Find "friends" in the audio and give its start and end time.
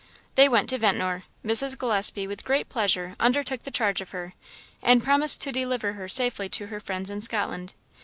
6.79-7.11